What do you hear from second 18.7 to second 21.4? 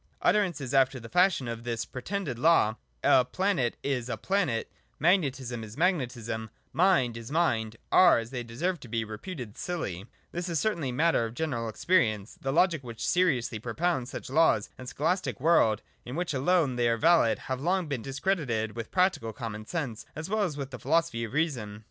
with practical common sense as well as with the philosophy of